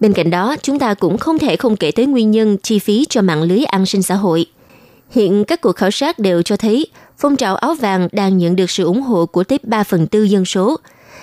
Bên 0.00 0.12
cạnh 0.12 0.30
đó, 0.30 0.56
chúng 0.62 0.78
ta 0.78 0.94
cũng 0.94 1.18
không 1.18 1.38
thể 1.38 1.56
không 1.56 1.76
kể 1.76 1.90
tới 1.90 2.06
nguyên 2.06 2.30
nhân 2.30 2.56
chi 2.62 2.78
phí 2.78 3.06
cho 3.08 3.22
mạng 3.22 3.42
lưới 3.42 3.64
an 3.64 3.86
sinh 3.86 4.02
xã 4.02 4.14
hội. 4.14 4.46
Hiện 5.10 5.44
các 5.44 5.60
cuộc 5.60 5.76
khảo 5.76 5.90
sát 5.90 6.18
đều 6.18 6.42
cho 6.42 6.56
thấy 6.56 6.86
phong 7.18 7.36
trào 7.36 7.56
áo 7.56 7.74
vàng 7.74 8.08
đang 8.12 8.38
nhận 8.38 8.56
được 8.56 8.70
sự 8.70 8.84
ủng 8.84 9.02
hộ 9.02 9.26
của 9.26 9.44
tới 9.44 9.58
3 9.62 9.82
phần 9.82 10.06
tư 10.06 10.22
dân 10.22 10.44
số. 10.44 10.76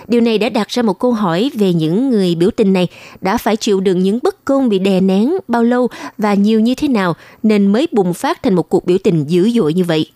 Điều 0.08 0.22
này 0.22 0.38
đã 0.38 0.50
đặt 0.50 0.68
ra 0.68 0.84
một 0.84 1.00
câu 1.00 1.12
hỏi 1.12 1.52
về 1.54 1.74
những 1.74 2.10
người 2.10 2.36
biểu 2.36 2.50
tình 2.52 2.74
này 2.74 2.88
đã 3.22 3.38
phải 3.38 3.56
chịu 3.56 3.80
đựng 3.80 4.00
những 4.00 4.20
bất 4.24 4.46
công 4.46 4.70
bị 4.70 4.80
đè 4.80 5.02
nén 5.02 5.34
bao 5.48 5.64
lâu 5.64 5.90
và 6.18 6.34
nhiều 6.34 6.60
như 6.60 6.76
thế 6.76 6.88
nào 6.88 7.16
nên 7.44 7.68
mới 7.68 7.88
bùng 7.92 8.14
phát 8.14 8.44
thành 8.44 8.54
một 8.54 8.70
cuộc 8.70 8.86
biểu 8.86 8.98
tình 9.04 9.26
dữ 9.28 9.50
dội 9.50 9.74
như 9.74 9.84
vậy. 9.84 10.12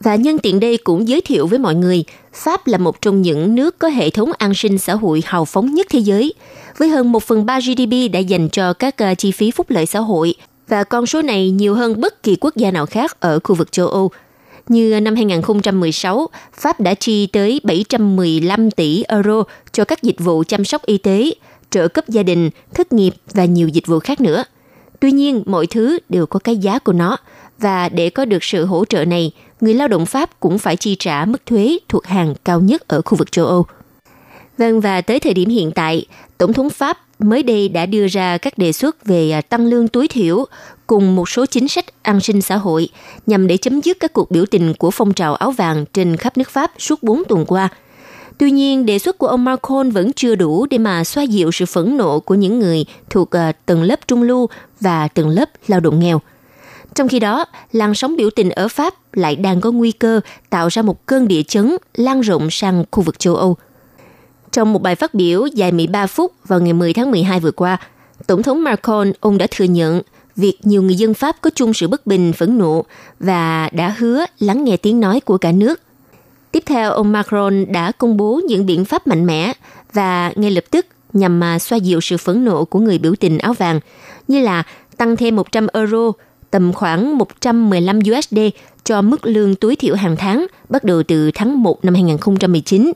Và 0.00 0.14
nhân 0.14 0.38
tiện 0.38 0.60
đây 0.60 0.76
cũng 0.76 1.08
giới 1.08 1.20
thiệu 1.20 1.46
với 1.46 1.58
mọi 1.58 1.74
người, 1.74 2.04
Pháp 2.32 2.66
là 2.66 2.78
một 2.78 3.00
trong 3.00 3.22
những 3.22 3.54
nước 3.54 3.78
có 3.78 3.88
hệ 3.88 4.10
thống 4.10 4.32
an 4.38 4.54
sinh 4.54 4.78
xã 4.78 4.94
hội 4.94 5.22
hào 5.26 5.44
phóng 5.44 5.74
nhất 5.74 5.86
thế 5.90 5.98
giới, 5.98 6.34
với 6.76 6.88
hơn 6.88 7.12
1 7.12 7.22
phần 7.22 7.46
3 7.46 7.60
GDP 7.60 8.12
đã 8.12 8.18
dành 8.18 8.48
cho 8.48 8.72
các 8.72 9.02
à, 9.02 9.14
chi 9.14 9.32
phí 9.32 9.50
phúc 9.50 9.70
lợi 9.70 9.86
xã 9.86 10.00
hội, 10.00 10.34
và 10.68 10.84
con 10.84 11.06
số 11.06 11.22
này 11.22 11.50
nhiều 11.50 11.74
hơn 11.74 12.00
bất 12.00 12.22
kỳ 12.22 12.36
quốc 12.40 12.56
gia 12.56 12.70
nào 12.70 12.86
khác 12.86 13.20
ở 13.20 13.38
khu 13.44 13.54
vực 13.54 13.72
châu 13.72 13.88
Âu. 13.88 14.10
Như 14.68 15.00
năm 15.00 15.14
2016, 15.14 16.28
Pháp 16.52 16.80
đã 16.80 16.94
chi 16.94 17.26
tới 17.26 17.60
715 17.64 18.70
tỷ 18.70 19.02
euro 19.02 19.42
cho 19.72 19.84
các 19.84 20.02
dịch 20.02 20.20
vụ 20.20 20.44
chăm 20.48 20.64
sóc 20.64 20.86
y 20.86 20.98
tế, 20.98 21.30
trợ 21.70 21.88
cấp 21.88 22.08
gia 22.08 22.22
đình, 22.22 22.50
thất 22.74 22.92
nghiệp 22.92 23.14
và 23.32 23.44
nhiều 23.44 23.68
dịch 23.68 23.86
vụ 23.86 23.98
khác 23.98 24.20
nữa. 24.20 24.44
Tuy 25.00 25.12
nhiên, 25.12 25.42
mọi 25.46 25.66
thứ 25.66 25.98
đều 26.08 26.26
có 26.26 26.38
cái 26.38 26.56
giá 26.56 26.78
của 26.78 26.92
nó, 26.92 27.16
và 27.60 27.88
để 27.88 28.10
có 28.10 28.24
được 28.24 28.44
sự 28.44 28.64
hỗ 28.64 28.84
trợ 28.84 29.04
này, 29.04 29.32
người 29.60 29.74
lao 29.74 29.88
động 29.88 30.06
Pháp 30.06 30.40
cũng 30.40 30.58
phải 30.58 30.76
chi 30.76 30.96
trả 30.98 31.24
mức 31.24 31.46
thuế 31.46 31.78
thuộc 31.88 32.06
hàng 32.06 32.34
cao 32.44 32.60
nhất 32.60 32.88
ở 32.88 33.02
khu 33.02 33.16
vực 33.16 33.32
châu 33.32 33.46
Âu. 33.46 33.66
Vâng 34.58 34.80
và 34.80 35.00
tới 35.00 35.20
thời 35.20 35.34
điểm 35.34 35.48
hiện 35.48 35.70
tại, 35.70 36.06
Tổng 36.38 36.52
thống 36.52 36.70
Pháp 36.70 36.98
mới 37.18 37.42
đây 37.42 37.68
đã 37.68 37.86
đưa 37.86 38.06
ra 38.06 38.38
các 38.38 38.58
đề 38.58 38.72
xuất 38.72 39.06
về 39.06 39.30
à, 39.30 39.40
tăng 39.40 39.66
lương 39.66 39.88
tối 39.88 40.08
thiểu 40.08 40.44
cùng 40.86 41.16
một 41.16 41.28
số 41.28 41.46
chính 41.46 41.68
sách 41.68 41.84
an 42.02 42.20
sinh 42.20 42.42
xã 42.42 42.56
hội 42.56 42.88
nhằm 43.26 43.46
để 43.46 43.56
chấm 43.56 43.80
dứt 43.80 43.96
các 44.00 44.12
cuộc 44.12 44.30
biểu 44.30 44.44
tình 44.46 44.74
của 44.74 44.90
phong 44.90 45.12
trào 45.12 45.34
áo 45.34 45.50
vàng 45.50 45.84
trên 45.92 46.16
khắp 46.16 46.36
nước 46.36 46.50
Pháp 46.50 46.72
suốt 46.78 47.02
4 47.02 47.22
tuần 47.28 47.44
qua. 47.46 47.68
Tuy 48.38 48.50
nhiên, 48.50 48.86
đề 48.86 48.98
xuất 48.98 49.18
của 49.18 49.26
ông 49.26 49.44
Macron 49.44 49.90
vẫn 49.90 50.12
chưa 50.12 50.34
đủ 50.34 50.66
để 50.70 50.78
mà 50.78 51.04
xoa 51.04 51.22
dịu 51.22 51.52
sự 51.52 51.66
phẫn 51.66 51.96
nộ 51.96 52.20
của 52.20 52.34
những 52.34 52.58
người 52.58 52.84
thuộc 53.10 53.36
à, 53.36 53.52
tầng 53.66 53.82
lớp 53.82 54.00
trung 54.06 54.22
lưu 54.22 54.48
và 54.80 55.08
tầng 55.08 55.28
lớp 55.28 55.50
lao 55.68 55.80
động 55.80 56.00
nghèo. 56.00 56.20
Trong 56.94 57.08
khi 57.08 57.18
đó, 57.18 57.44
làn 57.72 57.94
sóng 57.94 58.16
biểu 58.16 58.30
tình 58.30 58.50
ở 58.50 58.68
Pháp 58.68 58.94
lại 59.12 59.36
đang 59.36 59.60
có 59.60 59.70
nguy 59.70 59.92
cơ 59.92 60.20
tạo 60.50 60.68
ra 60.68 60.82
một 60.82 61.06
cơn 61.06 61.28
địa 61.28 61.42
chấn 61.42 61.76
lan 61.94 62.20
rộng 62.20 62.50
sang 62.50 62.84
khu 62.90 63.02
vực 63.02 63.18
châu 63.18 63.36
Âu– 63.36 63.56
trong 64.52 64.72
một 64.72 64.82
bài 64.82 64.94
phát 64.94 65.14
biểu 65.14 65.46
dài 65.46 65.72
13 65.72 66.06
phút 66.06 66.32
vào 66.46 66.60
ngày 66.60 66.72
10 66.72 66.92
tháng 66.92 67.10
12 67.10 67.40
vừa 67.40 67.50
qua, 67.50 67.76
Tổng 68.26 68.42
thống 68.42 68.64
Macron 68.64 69.12
ông 69.20 69.38
đã 69.38 69.46
thừa 69.50 69.64
nhận 69.64 70.02
việc 70.36 70.58
nhiều 70.62 70.82
người 70.82 70.94
dân 70.94 71.14
Pháp 71.14 71.36
có 71.40 71.50
chung 71.54 71.74
sự 71.74 71.88
bất 71.88 72.06
bình, 72.06 72.32
phẫn 72.32 72.58
nộ 72.58 72.84
và 73.20 73.68
đã 73.72 73.94
hứa 73.98 74.24
lắng 74.38 74.64
nghe 74.64 74.76
tiếng 74.76 75.00
nói 75.00 75.20
của 75.20 75.38
cả 75.38 75.52
nước. 75.52 75.80
Tiếp 76.52 76.62
theo, 76.66 76.92
ông 76.92 77.12
Macron 77.12 77.72
đã 77.72 77.92
công 77.92 78.16
bố 78.16 78.40
những 78.48 78.66
biện 78.66 78.84
pháp 78.84 79.06
mạnh 79.06 79.26
mẽ 79.26 79.52
và 79.92 80.32
ngay 80.36 80.50
lập 80.50 80.64
tức 80.70 80.86
nhằm 81.12 81.40
mà 81.40 81.58
xoa 81.58 81.78
dịu 81.78 82.00
sự 82.00 82.16
phẫn 82.16 82.44
nộ 82.44 82.64
của 82.64 82.78
người 82.78 82.98
biểu 82.98 83.14
tình 83.20 83.38
áo 83.38 83.52
vàng, 83.52 83.80
như 84.28 84.40
là 84.40 84.62
tăng 84.96 85.16
thêm 85.16 85.36
100 85.36 85.66
euro, 85.72 86.12
tầm 86.50 86.72
khoảng 86.72 87.18
115 87.18 87.98
USD 87.98 88.38
cho 88.84 89.02
mức 89.02 89.26
lương 89.26 89.54
tối 89.54 89.76
thiểu 89.76 89.94
hàng 89.94 90.16
tháng 90.16 90.46
bắt 90.68 90.84
đầu 90.84 91.02
từ 91.02 91.30
tháng 91.34 91.62
1 91.62 91.84
năm 91.84 91.94
2019 91.94 92.92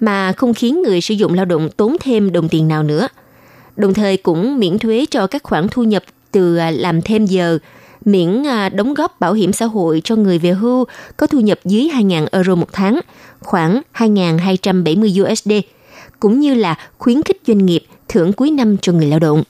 mà 0.00 0.32
không 0.32 0.54
khiến 0.54 0.82
người 0.82 1.00
sử 1.00 1.14
dụng 1.14 1.34
lao 1.34 1.44
động 1.44 1.68
tốn 1.76 1.96
thêm 2.00 2.32
đồng 2.32 2.48
tiền 2.48 2.68
nào 2.68 2.82
nữa. 2.82 3.08
Đồng 3.76 3.94
thời 3.94 4.16
cũng 4.16 4.58
miễn 4.58 4.78
thuế 4.78 5.06
cho 5.10 5.26
các 5.26 5.42
khoản 5.42 5.66
thu 5.70 5.82
nhập 5.82 6.02
từ 6.32 6.56
à, 6.56 6.70
làm 6.70 7.02
thêm 7.02 7.26
giờ, 7.26 7.58
miễn 8.04 8.46
à, 8.46 8.68
đóng 8.68 8.94
góp 8.94 9.20
bảo 9.20 9.32
hiểm 9.32 9.52
xã 9.52 9.66
hội 9.66 10.00
cho 10.04 10.16
người 10.16 10.38
về 10.38 10.50
hưu 10.50 10.84
có 11.16 11.26
thu 11.26 11.40
nhập 11.40 11.58
dưới 11.64 11.82
2.000 11.82 12.26
euro 12.32 12.54
một 12.54 12.72
tháng, 12.72 13.00
khoảng 13.40 13.82
2.270 13.94 15.32
USD, 15.32 15.52
cũng 16.20 16.40
như 16.40 16.54
là 16.54 16.78
khuyến 16.98 17.22
khích 17.22 17.40
doanh 17.46 17.66
nghiệp 17.66 17.84
thưởng 18.08 18.32
cuối 18.32 18.50
năm 18.50 18.76
cho 18.82 18.92
người 18.92 19.06
lao 19.06 19.18
động. 19.18 19.42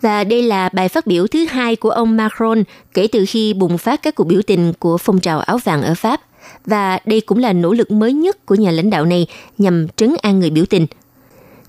Và 0.00 0.24
đây 0.24 0.42
là 0.42 0.68
bài 0.68 0.88
phát 0.88 1.06
biểu 1.06 1.26
thứ 1.26 1.44
hai 1.44 1.76
của 1.76 1.90
ông 1.90 2.16
Macron 2.16 2.62
kể 2.94 3.06
từ 3.12 3.24
khi 3.28 3.54
bùng 3.54 3.78
phát 3.78 4.02
các 4.02 4.14
cuộc 4.14 4.24
biểu 4.24 4.42
tình 4.46 4.72
của 4.78 4.98
phong 4.98 5.20
trào 5.20 5.38
áo 5.38 5.58
vàng 5.58 5.82
ở 5.82 5.94
Pháp 5.94 6.20
và 6.66 6.98
đây 7.04 7.20
cũng 7.20 7.38
là 7.38 7.52
nỗ 7.52 7.72
lực 7.72 7.90
mới 7.90 8.12
nhất 8.12 8.46
của 8.46 8.54
nhà 8.54 8.70
lãnh 8.70 8.90
đạo 8.90 9.04
này 9.04 9.26
nhằm 9.58 9.86
trấn 9.96 10.14
an 10.22 10.40
người 10.40 10.50
biểu 10.50 10.64
tình. 10.66 10.86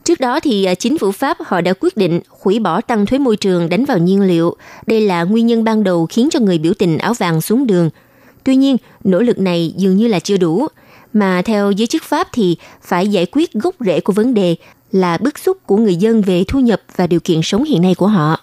Trước 0.03 0.19
đó 0.19 0.39
thì 0.39 0.63
à, 0.63 0.75
chính 0.75 0.97
phủ 0.97 1.11
Pháp 1.11 1.37
họ 1.45 1.61
đã 1.61 1.73
quyết 1.73 1.97
định 1.97 2.19
hủy 2.29 2.59
bỏ 2.59 2.81
tăng 2.81 3.05
thuế 3.05 3.19
môi 3.19 3.35
trường 3.35 3.69
đánh 3.69 3.85
vào 3.85 3.97
nhiên 3.97 4.21
liệu. 4.21 4.55
Đây 4.87 5.01
là 5.01 5.23
nguyên 5.23 5.47
nhân 5.47 5.63
ban 5.63 5.83
đầu 5.83 6.05
khiến 6.09 6.29
cho 6.31 6.39
người 6.39 6.57
biểu 6.57 6.73
tình 6.73 6.97
áo 6.97 7.13
vàng 7.13 7.41
xuống 7.41 7.67
đường. 7.67 7.89
Tuy 8.43 8.55
nhiên, 8.55 8.77
nỗ 9.03 9.19
lực 9.19 9.39
này 9.39 9.73
dường 9.77 9.97
như 9.97 10.07
là 10.07 10.19
chưa 10.19 10.37
đủ, 10.37 10.67
mà 11.13 11.41
theo 11.41 11.71
giới 11.71 11.87
chức 11.87 12.03
Pháp 12.03 12.27
thì 12.33 12.57
phải 12.81 13.07
giải 13.07 13.25
quyết 13.31 13.53
gốc 13.53 13.75
rễ 13.79 13.99
của 13.99 14.13
vấn 14.13 14.33
đề 14.33 14.55
là 14.91 15.17
bức 15.17 15.39
xúc 15.39 15.57
của 15.65 15.77
người 15.77 15.95
dân 15.95 16.21
về 16.21 16.43
thu 16.47 16.59
nhập 16.59 16.81
và 16.95 17.07
điều 17.07 17.19
kiện 17.19 17.41
sống 17.43 17.63
hiện 17.63 17.81
nay 17.81 17.95
của 17.95 18.07
họ. 18.07 18.41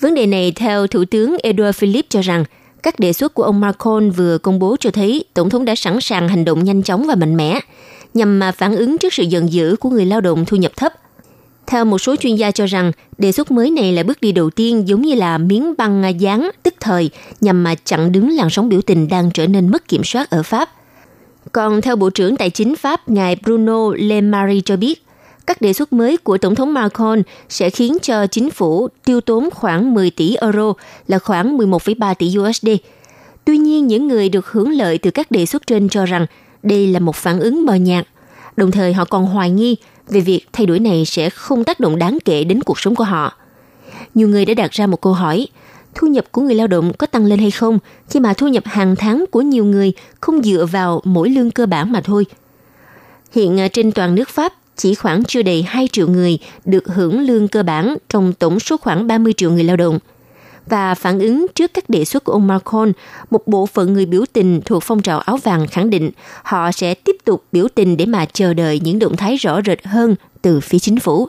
Vấn 0.00 0.14
đề 0.14 0.26
này 0.26 0.52
theo 0.52 0.86
Thủ 0.86 1.04
tướng 1.04 1.36
Edouard 1.42 1.78
Philippe 1.78 2.06
cho 2.10 2.20
rằng– 2.20 2.44
các 2.82 2.98
đề 2.98 3.12
xuất 3.12 3.34
của 3.34 3.42
ông 3.42 3.60
Macron 3.60 4.10
vừa 4.10 4.38
công 4.38 4.58
bố 4.58 4.76
cho 4.80 4.90
thấy 4.90 5.24
Tổng 5.34 5.50
thống 5.50 5.64
đã 5.64 5.74
sẵn 5.74 6.00
sàng 6.00 6.28
hành 6.28 6.44
động 6.44 6.64
nhanh 6.64 6.82
chóng 6.82 7.06
và 7.06 7.14
mạnh 7.14 7.36
mẽ 7.36 7.60
nhằm 8.14 8.38
mà 8.38 8.52
phản 8.52 8.76
ứng 8.76 8.98
trước 8.98 9.14
sự 9.14 9.22
giận 9.22 9.52
dữ 9.52 9.76
của 9.80 9.90
người 9.90 10.06
lao 10.06 10.20
động 10.20 10.44
thu 10.44 10.56
nhập 10.56 10.72
thấp. 10.76 10.92
Theo 11.66 11.84
một 11.84 11.98
số 11.98 12.16
chuyên 12.16 12.36
gia 12.36 12.50
cho 12.50 12.66
rằng, 12.66 12.92
đề 13.18 13.32
xuất 13.32 13.50
mới 13.50 13.70
này 13.70 13.92
là 13.92 14.02
bước 14.02 14.20
đi 14.20 14.32
đầu 14.32 14.50
tiên 14.50 14.88
giống 14.88 15.02
như 15.02 15.14
là 15.14 15.38
miếng 15.38 15.74
băng 15.78 16.20
dán 16.20 16.50
tức 16.62 16.74
thời 16.80 17.10
nhằm 17.40 17.64
mà 17.64 17.74
chặn 17.74 18.12
đứng 18.12 18.30
làn 18.30 18.50
sóng 18.50 18.68
biểu 18.68 18.80
tình 18.82 19.08
đang 19.08 19.30
trở 19.30 19.46
nên 19.46 19.68
mất 19.68 19.88
kiểm 19.88 20.04
soát 20.04 20.30
ở 20.30 20.42
Pháp. 20.42 20.68
Còn 21.52 21.80
theo 21.80 21.96
Bộ 21.96 22.10
trưởng 22.10 22.36
Tài 22.36 22.50
chính 22.50 22.76
Pháp, 22.76 23.08
ngài 23.08 23.36
Bruno 23.44 23.90
Le 23.94 24.20
Maire 24.20 24.60
cho 24.64 24.76
biết, 24.76 25.04
các 25.46 25.60
đề 25.60 25.72
xuất 25.72 25.92
mới 25.92 26.16
của 26.16 26.38
Tổng 26.38 26.54
thống 26.54 26.74
Macron 26.74 27.22
sẽ 27.48 27.70
khiến 27.70 27.96
cho 28.02 28.26
chính 28.26 28.50
phủ 28.50 28.88
tiêu 29.04 29.20
tốn 29.20 29.48
khoảng 29.50 29.94
10 29.94 30.10
tỷ 30.10 30.36
euro 30.36 30.72
là 31.06 31.18
khoảng 31.18 31.58
11,3 31.58 32.14
tỷ 32.14 32.34
USD. 32.38 32.68
Tuy 33.44 33.58
nhiên, 33.58 33.86
những 33.86 34.08
người 34.08 34.28
được 34.28 34.46
hưởng 34.46 34.70
lợi 34.72 34.98
từ 34.98 35.10
các 35.10 35.30
đề 35.30 35.46
xuất 35.46 35.66
trên 35.66 35.88
cho 35.88 36.06
rằng 36.06 36.26
đây 36.62 36.86
là 36.86 37.00
một 37.00 37.16
phản 37.16 37.40
ứng 37.40 37.66
mờ 37.66 37.74
nhạt. 37.74 38.06
Đồng 38.56 38.70
thời 38.70 38.92
họ 38.92 39.04
còn 39.04 39.26
hoài 39.26 39.50
nghi 39.50 39.76
về 40.08 40.20
việc 40.20 40.46
thay 40.52 40.66
đổi 40.66 40.78
này 40.78 41.04
sẽ 41.04 41.30
không 41.30 41.64
tác 41.64 41.80
động 41.80 41.98
đáng 41.98 42.18
kể 42.24 42.44
đến 42.44 42.62
cuộc 42.62 42.80
sống 42.80 42.94
của 42.94 43.04
họ. 43.04 43.32
Nhiều 44.14 44.28
người 44.28 44.44
đã 44.44 44.54
đặt 44.54 44.70
ra 44.70 44.86
một 44.86 45.00
câu 45.00 45.12
hỏi, 45.12 45.48
thu 45.94 46.06
nhập 46.06 46.24
của 46.32 46.42
người 46.42 46.54
lao 46.54 46.66
động 46.66 46.92
có 46.98 47.06
tăng 47.06 47.26
lên 47.26 47.38
hay 47.38 47.50
không 47.50 47.78
khi 48.08 48.20
mà 48.20 48.34
thu 48.34 48.48
nhập 48.48 48.62
hàng 48.66 48.96
tháng 48.96 49.24
của 49.30 49.40
nhiều 49.40 49.64
người 49.64 49.92
không 50.20 50.42
dựa 50.42 50.66
vào 50.66 51.00
mỗi 51.04 51.30
lương 51.30 51.50
cơ 51.50 51.66
bản 51.66 51.92
mà 51.92 52.00
thôi. 52.00 52.26
Hiện 53.32 53.58
ờ, 53.58 53.68
trên 53.68 53.92
toàn 53.92 54.14
nước 54.14 54.28
Pháp, 54.28 54.52
chỉ 54.76 54.94
khoảng 54.94 55.24
chưa 55.24 55.42
đầy 55.42 55.62
2 55.62 55.88
triệu 55.92 56.08
người 56.08 56.38
được 56.64 56.86
hưởng 56.86 57.20
lương 57.20 57.48
cơ 57.48 57.62
bản 57.62 57.96
trong 58.08 58.32
tổng 58.32 58.60
số 58.60 58.76
khoảng 58.76 59.06
30 59.06 59.32
triệu 59.36 59.50
người 59.50 59.64
lao 59.64 59.76
động. 59.76 59.98
Và 60.66 60.94
phản 60.94 61.18
ứng 61.18 61.46
trước 61.54 61.74
các 61.74 61.90
đề 61.90 62.04
xuất 62.04 62.24
của 62.24 62.32
ông 62.32 62.46
Macron, 62.46 62.92
một 63.30 63.46
bộ 63.46 63.66
phận 63.66 63.92
người 63.92 64.06
biểu 64.06 64.24
tình 64.32 64.60
thuộc 64.64 64.82
phong 64.82 65.02
trào 65.02 65.18
áo 65.18 65.36
vàng 65.36 65.66
khẳng 65.66 65.90
định 65.90 66.10
họ 66.42 66.72
sẽ 66.72 66.94
tiếp 66.94 67.16
tục 67.24 67.44
biểu 67.52 67.66
tình 67.74 67.96
để 67.96 68.06
mà 68.06 68.26
chờ 68.26 68.54
đợi 68.54 68.80
những 68.84 68.98
động 68.98 69.16
thái 69.16 69.36
rõ 69.36 69.60
rệt 69.66 69.86
hơn 69.86 70.14
từ 70.42 70.60
phía 70.60 70.78
chính 70.78 71.00
phủ. 71.00 71.28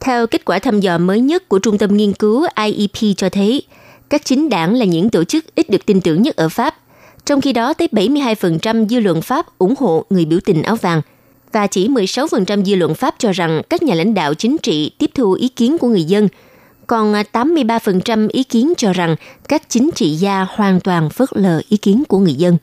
Theo 0.00 0.26
kết 0.26 0.44
quả 0.44 0.58
thăm 0.58 0.80
dò 0.80 0.98
mới 0.98 1.20
nhất 1.20 1.48
của 1.48 1.58
Trung 1.58 1.78
tâm 1.78 1.96
Nghiên 1.96 2.12
cứu 2.12 2.46
IEP 2.64 3.16
cho 3.16 3.28
thấy, 3.28 3.62
các 4.08 4.24
chính 4.24 4.48
đảng 4.48 4.74
là 4.74 4.84
những 4.84 5.10
tổ 5.10 5.24
chức 5.24 5.54
ít 5.54 5.70
được 5.70 5.86
tin 5.86 6.00
tưởng 6.00 6.22
nhất 6.22 6.36
ở 6.36 6.48
Pháp. 6.48 6.74
Trong 7.24 7.40
khi 7.40 7.52
đó, 7.52 7.74
tới 7.74 7.88
72% 7.92 8.88
dư 8.88 9.00
luận 9.00 9.22
Pháp 9.22 9.58
ủng 9.58 9.74
hộ 9.78 10.04
người 10.10 10.24
biểu 10.24 10.38
tình 10.44 10.62
áo 10.62 10.76
vàng– 10.76 11.02
và 11.54 11.66
chỉ 11.66 11.88
16% 11.88 12.64
dư 12.64 12.74
luận 12.74 12.94
Pháp 12.94 13.14
cho 13.18 13.32
rằng 13.32 13.62
các 13.70 13.82
nhà 13.82 13.94
lãnh 13.94 14.14
đạo 14.14 14.34
chính 14.34 14.56
trị 14.62 14.90
tiếp 14.98 15.10
thu 15.14 15.32
ý 15.32 15.48
kiến 15.48 15.78
của 15.78 15.88
người 15.88 16.04
dân, 16.04 16.28
còn 16.86 17.14
à, 17.14 17.24
83% 17.32 18.28
ý 18.32 18.42
kiến 18.42 18.72
cho 18.76 18.92
rằng 18.92 19.16
các 19.48 19.62
chính 19.68 19.90
trị 19.94 20.14
gia 20.14 20.46
hoàn 20.50 20.80
toàn 20.80 21.10
phớt 21.10 21.28
lờ 21.32 21.60
ý 21.68 21.76
kiến 21.76 22.04
của 22.08 22.18
người 22.18 22.34
dân. 22.34 22.56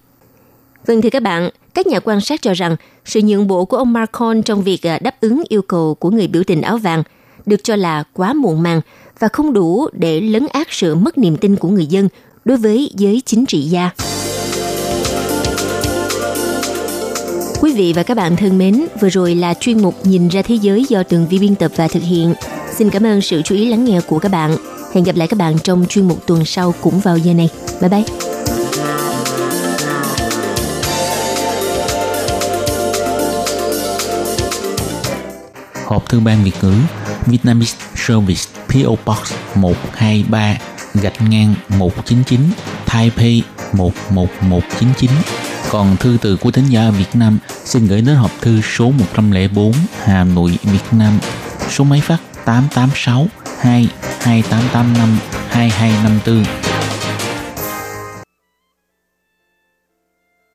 Vâng 0.86 1.02
thưa 1.02 1.10
các 1.10 1.24
bạn, 1.24 1.50
các 1.74 1.88
nhà 1.88 2.00
quan 2.00 2.22
sát 2.22 2.42
cho 2.42 2.54
rằng 2.54 2.76
sự 3.06 3.22
nhượng 3.22 3.48
bộ 3.48 3.66
của 3.66 3.78
ông 3.78 3.94
Macron 3.94 4.44
trong 4.44 4.64
việc 4.64 4.88
à, 4.88 5.00
đáp 5.02 5.16
ứng 5.22 5.44
yêu 5.50 5.62
cầu 5.62 5.96
của 5.96 6.10
người 6.10 6.28
biểu 6.28 6.44
tình 6.44 6.62
áo 6.62 6.78
vàng 6.78 7.04
được 7.46 7.64
cho 7.64 7.76
là 7.76 8.04
quá 8.14 8.34
muộn 8.34 8.64
màng 8.64 8.82
và 9.20 9.28
không 9.28 9.54
đủ 9.54 9.88
để 9.94 10.22
lấn 10.22 10.48
át 10.54 10.68
sự 10.70 10.96
mất 10.96 11.18
niềm 11.18 11.38
tin 11.38 11.56
của 11.56 11.70
người 11.70 11.86
dân 11.86 12.10
đối 12.46 12.58
với 12.58 12.92
giới 12.96 13.22
chính 13.26 13.46
trị 13.46 13.62
gia. 13.62 13.90
Quý 17.62 17.74
vị 17.74 17.94
và 17.96 18.04
các 18.04 18.18
bạn 18.18 18.36
thân 18.36 18.58
mến, 18.58 18.86
vừa 19.02 19.10
rồi 19.10 19.36
là 19.36 19.54
chuyên 19.54 19.82
mục 19.82 19.96
Nhìn 20.04 20.28
ra 20.28 20.42
thế 20.42 20.56
giới 20.56 20.86
do 20.90 21.04
Tường 21.04 21.28
Vi 21.28 21.40
biên 21.40 21.56
tập 21.56 21.72
và 21.76 21.88
thực 21.88 22.04
hiện. 22.04 22.34
Xin 22.78 22.90
cảm 22.90 23.06
ơn 23.06 23.22
sự 23.22 23.42
chú 23.42 23.56
ý 23.56 23.66
lắng 23.66 23.86
nghe 23.86 24.02
của 24.08 24.20
các 24.20 24.30
bạn. 24.30 24.58
Hẹn 24.94 25.04
gặp 25.04 25.16
lại 25.16 25.28
các 25.28 25.38
bạn 25.38 25.60
trong 25.64 25.86
chuyên 25.90 26.08
mục 26.08 26.28
tuần 26.28 26.46
sau 26.46 26.74
cũng 26.82 27.00
vào 27.00 27.18
giờ 27.18 27.34
này. 27.34 27.50
Bye 27.82 27.90
bye! 27.90 28.04
Hộp 35.86 36.10
thư 36.10 36.20
ban 36.20 36.44
Việt 36.44 36.56
ngữ 36.62 36.74
Vietnamese 37.26 37.78
Service 37.96 38.42
PO 38.68 38.96
Box 39.06 39.34
123 39.56 40.58
gạch 40.94 41.22
ngang 41.30 41.54
199 41.70 42.40
Taipei 42.86 43.44
11199 43.74 45.12
còn 45.72 45.98
thư 45.98 46.18
từ 46.22 46.38
của 46.38 46.52
thính 46.52 46.66
giả 46.66 46.92
Việt 46.98 47.10
Nam 47.14 47.40
xin 47.66 47.88
gửi 47.88 48.02
đến 48.02 48.16
hộp 48.16 48.32
thư 48.42 48.62
số 48.62 48.92
104 48.92 49.74
Hà 50.04 50.24
Nội, 50.24 50.58
Việt 50.64 50.84
Nam, 50.92 51.20
số 51.70 51.84
máy 51.84 52.02
phát 52.02 52.18
886 52.46 53.28
2 53.60 53.88
2885 54.20 55.18
2254 55.50 56.71